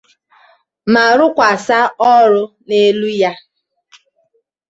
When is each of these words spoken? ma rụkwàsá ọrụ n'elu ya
ma 0.91 1.03
rụkwàsá 1.17 1.79
ọrụ 2.15 2.43
n'elu 2.67 3.07
ya 3.21 3.31